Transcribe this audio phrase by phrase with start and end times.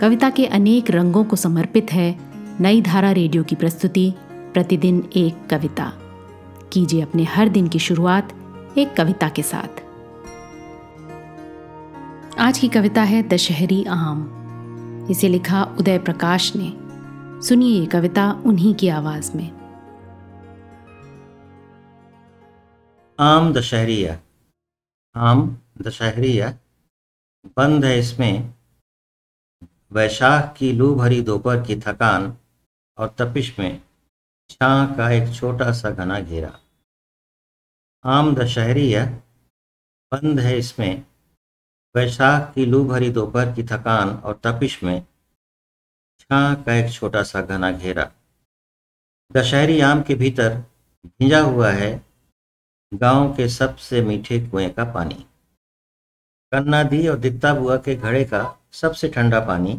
[0.00, 2.20] कविता के अनेक रंगों को समर्पित है
[2.60, 5.92] नई धारा रेडियो की प्रस्तुति, प्रतिदिन एक कविता।
[6.72, 8.32] कीजिए अपने हर दिन की शुरुआत
[8.78, 9.82] एक कविता के साथ।
[12.38, 14.32] आज की कविता है दशहरी आम।
[15.10, 16.72] इसे लिखा उदय प्रकाश ने।
[17.42, 19.52] सुनिए ये कविता उन्हीं की आवाज़ में।
[23.20, 24.18] आम दशहरिया
[25.16, 26.54] आम दशहरिया
[27.46, 28.55] बंद है इसमें।
[29.92, 32.36] वैशाख की लू भरी दोपहर की थकान
[32.98, 33.82] और तपिश में
[34.50, 36.58] छां का एक छोटा सा घना घेरा।
[38.04, 39.06] आम दशहरी है,
[40.12, 41.04] बंद है इसमें।
[41.94, 45.00] वैशाख की लू भरी दोपहर की थकान और तपिश में
[46.20, 48.10] छां का एक छोटा सा घना घेरा।
[49.32, 50.58] दशहरी आम के भीतर
[51.06, 51.90] भिंजा हुआ है
[52.94, 55.26] गाँव के सबसे मीठे कुएँ का पानी।
[56.52, 58.44] कन्ना दी और दित्ता बुआ के घड़े का
[58.76, 59.74] सबसे ठंडा पानी।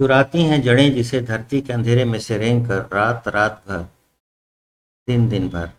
[0.00, 3.82] चुराती हैं जड़ें जिसे धरती के अंधेरे में से रेंग कर रात रात भर,
[5.08, 5.70] दिन दिन भर।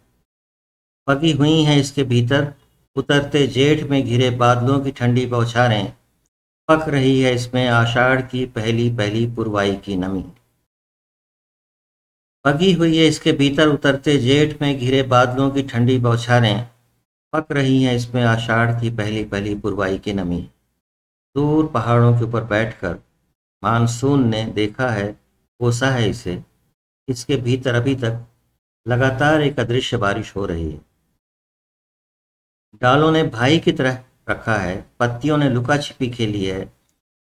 [1.07, 2.53] पगी हुई हैं इसके भीतर,
[2.95, 5.93] उतरते जेठ में घिरे बादलों की ठंडी बौछारें।
[6.69, 10.25] पक रही है इसमें आषाढ़ की पहली पहली पुरवाई की नमी।
[12.45, 16.67] पगी हुई है इसके भीतर, उतरते जेठ में घिरे बादलों की ठंडी बौछारें।
[17.33, 20.47] पक रही हैं इसमें आषाढ़ की पहली पहली पुरवाई की नमी।
[21.35, 22.97] दूर पहाड़ों के ऊपर बैठकर
[23.63, 25.07] मानसून ने देखा है,
[25.59, 26.41] कोसा है इसे।
[27.07, 28.25] इसके भीतर अभी तक
[28.85, 30.81] लगातार एक अदृश्य बारिश हो रही है।
[32.81, 36.71] डालों ने भाई की तरह रखा है, पत्तियों ने लुका छिपी खेली है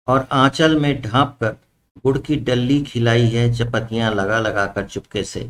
[0.09, 1.57] और आंचल में ढांप कर
[2.05, 5.41] गुड़ की डल्ली खिलाई है चपतियाँ लगा लगा कर चुपके से।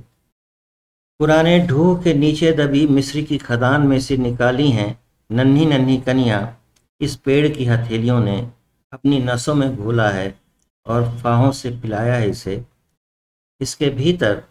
[1.20, 4.88] पुराने ढूह के नीचे दबी मिस्री की खदान में से निकाली हैं
[5.30, 6.40] नन्ही नन्ही कनियाँ।
[7.00, 8.40] इस पेड़ की हथेलियों ने
[8.92, 10.40] अपनी नसों में घोला है
[10.86, 12.64] और फाहों से पिलाया है इसे।
[13.60, 14.42] इसके भीतर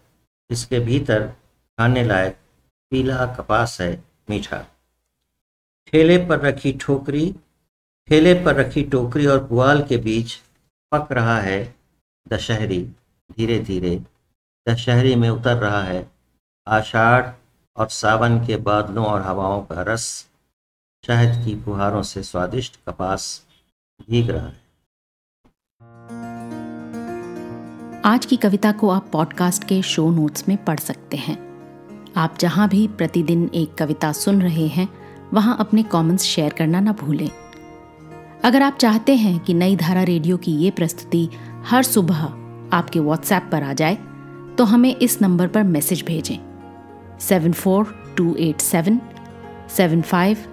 [0.49, 1.27] इसके भीतर
[1.77, 2.37] खाने लायक
[2.91, 4.65] पीला कपास है, मीठा।
[5.87, 7.35] ठेले पर रखी ठोकरी,
[8.07, 10.35] ठेले पर रखी टोकरी और पुआल के बीच
[10.91, 11.75] पक रहा है
[12.27, 12.83] दशहरी।
[13.31, 13.95] धीरे धीरे
[14.69, 16.11] दशहरी में उतर रहा है
[16.67, 17.29] आषाढ़
[17.77, 20.29] और सावन के बादलों और हवाओं का रस।
[21.07, 23.45] शहद की फुहारों से स्वादिष्ट कपास
[24.09, 24.61] भीग रहा है।
[28.05, 31.37] आज की कविता को आप पॉडकास्ट के शो नोट्स में पढ़ सकते हैं।
[32.17, 34.87] आप जहाँ भी प्रतिदिन एक कविता सुन रहे हैं,
[35.33, 37.29] वहाँ अपने कमेंट्स शेयर करना ना भूलें।
[38.43, 41.29] अगर आप चाहते हैं कि नई धारा रेडियो की ये प्रस्तुति
[41.65, 42.23] हर सुबह
[42.77, 43.95] आपके व्हाट्सएप पर आ जाए
[44.57, 46.37] तो हमें इस नंबर पर मैसेज भेजें।
[47.19, 49.01] Seven four two eight seven
[49.69, 50.52] seven five